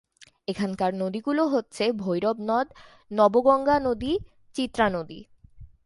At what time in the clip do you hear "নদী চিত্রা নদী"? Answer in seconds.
3.79-5.19